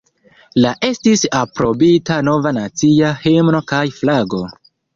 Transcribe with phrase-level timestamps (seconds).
[0.63, 4.45] La estis aprobita nova nacia himno kaj flago.